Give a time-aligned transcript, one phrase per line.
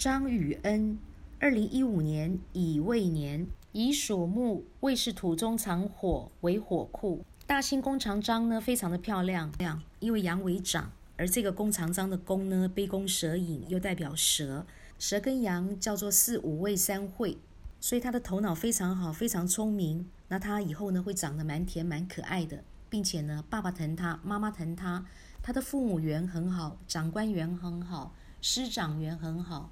[0.00, 0.98] 张宇恩，
[1.38, 7.22] 二零一五年乙未年，乙属木，未是土中藏火为火库。
[7.46, 14.64] 大兴弓长张呢，非常的漂亮，亮，因为阳为长，而这个弓长张的弓呢，杯弓蛇影，又代表蛇，
[14.98, 17.36] 蛇跟羊叫做四五位三会，
[17.78, 20.08] 所以他的头脑非常好，非常聪明。
[20.28, 25.04] 那他以后呢，会长得蛮甜蛮可爱的，并且呢，爸爸疼他，妈妈疼他，
[25.42, 29.70] 他的父母缘很好，长官缘很好，师长缘很好。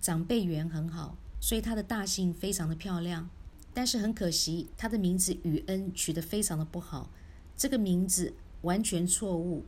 [0.00, 3.28] 长辈缘很好，所以他的大姓非常的漂亮。
[3.72, 7.10] 但是很可惜，他的名字宇恩取得非常的不好，
[7.56, 9.64] 这个名字完全错误，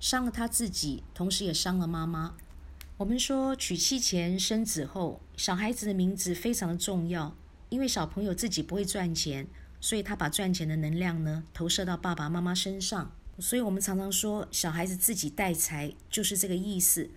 [0.00, 2.34] 伤了他自己，同时也伤了妈妈。
[2.96, 7.36] 我们说娶妻前生子后，小孩子的名字非常的重要，
[7.68, 9.46] 因为小朋友自己不会赚钱，
[9.80, 13.12] 所以他把赚钱的能量呢投射到爸爸妈妈身上。
[13.38, 17.10] 所以我们常常说小孩子自己带财就是这个意思。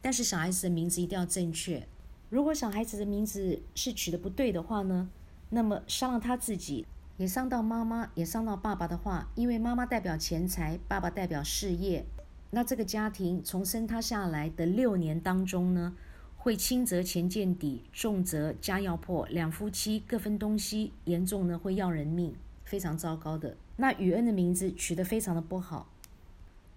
[0.00, 1.86] 但是小孩子的名字一定要正确。
[2.34, 5.08] 如果小孩子的名字是取的不对的话呢，
[5.50, 6.84] 那么伤了他自己，
[7.16, 12.04] 也伤到妈妈，也伤到爸爸的话，因为妈妈代表钱财，爸爸代表事业，
[12.50, 15.94] 那这个家庭从生他下来的六年当中呢，
[16.36, 23.56] 会轻则钱见底，重则家要破，两夫妻各分东西，严重呢会要人命，非常糟糕的。
[23.76, 25.88] 那雨恩的名字取得非常的不好，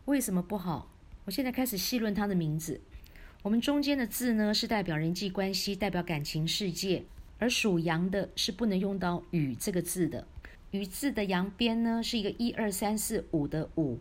[0.05, 0.91] 为什么不好？
[1.25, 2.79] 我现在开始细论他的名字。
[3.43, 7.03] 我们中间的字呢，是代表人际关系，代表感情世界；
[7.39, 10.27] 而属羊的是不能用到“羽”这个字的。
[10.71, 13.99] 羽字的阳边呢，是一个一二三四五的五。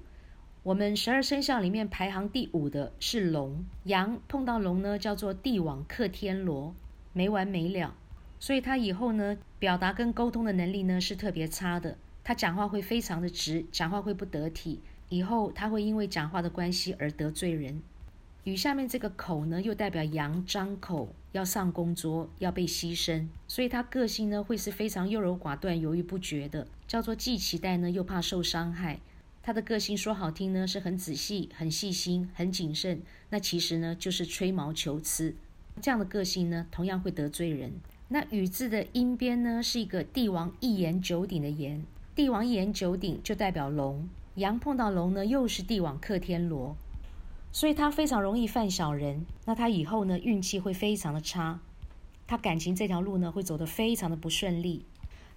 [0.65, 6.75] 我们十二生肖里面排行第五的是龙，羊碰到龙呢，叫做地网克天罗，
[7.13, 7.95] 没完没了。
[8.41, 11.97] 所以他以后呢，表达跟沟通的能力呢是特别差的。
[12.25, 14.81] 他讲话会非常的直，讲话会不得体。
[15.09, 17.81] 以后他会因为讲话的关系而得罪人。
[18.47, 29.01] 与下面这个口呢，又代表羊张口要上供桌，要被牺牲，所以他个性呢会是非常优柔寡断、犹豫不决的，叫做既期待呢又怕受伤害。
[29.43, 35.35] 他的个性说好听呢是很仔细、很细心、很谨慎，那其实呢就是吹毛求疵。
[35.83, 37.73] 这样的个性呢同样会得罪人。
[38.07, 41.83] 那羽字的阴边呢是一个帝王一言九鼎的言，
[42.15, 46.77] 帝王一言九鼎就代表龙，羊碰到龙呢又是帝王克天罗。
[47.57, 51.59] 所以他非常容易犯小人，那他以后呢运气会非常的差，
[52.27, 54.85] 他感情这条路呢会走得非常的不顺利。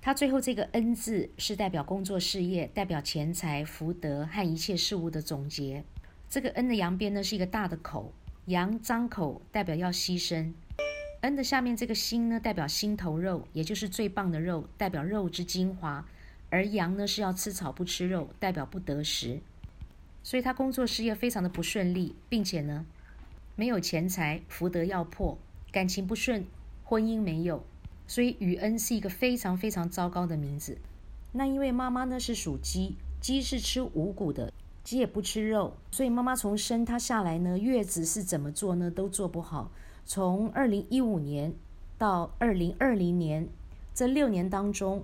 [0.02, 5.86] 他最后这个恩字是代表工作事业，代表钱财福德和一切事物的总结。
[6.30, 8.12] 这个恩的阳边呢是一个大的口，
[8.48, 10.52] 阳张口代表要牺牲。
[11.22, 16.06] 恩的下面这个心呢代表心头肉，也就是最棒的肉，代表肉之精华。
[16.50, 19.40] 而阳呢是要吃草不吃肉，代表不得食。
[20.22, 22.86] 所以他工作事业非常的不顺利，并且呢，
[23.56, 25.38] 没有钱财，福德要破，
[25.72, 26.46] 感情不顺，
[26.84, 27.64] 婚姻没有，
[28.06, 30.78] 所以宇恩是一个非常非常糟糕的名字。
[31.32, 34.52] 那因为妈妈呢是属鸡，鸡是吃五谷的，
[34.84, 39.72] 鸡也不吃肉，所以妈妈从生他下来呢，月子是怎么做呢，都做不好。
[40.06, 41.54] 从二零一五年
[41.98, 43.48] 到二零二零年
[43.94, 45.04] 这六年当中，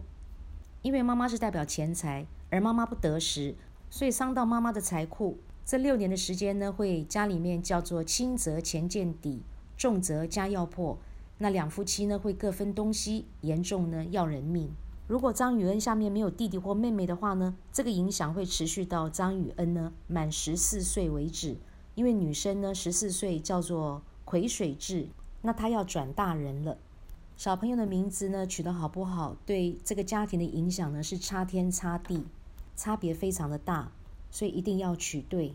[0.81, 3.55] 因为妈妈是代表钱财，而妈妈不得食。
[3.95, 9.41] 所以伤到妈妈的财库，这六年的时间呢，会家里面叫做轻则钱见底，
[9.77, 10.97] 重则家要破。
[11.37, 14.69] 那两夫妻呢，会各分东西，严重呢要人命。
[15.07, 21.55] 如果张宇恩下面没有弟弟或妹妹的话呢，这个影响会持续到张宇恩呢满十四岁为止。
[21.93, 25.07] 因为女生呢十四岁叫做癸水制，
[25.41, 26.77] 那她要转大人了。
[27.37, 32.25] 小朋友的名字呢取得好不好，对这个家庭的影响呢是差天差地。
[32.75, 33.91] 差别非常的大，
[34.31, 35.53] 所以一定要取对。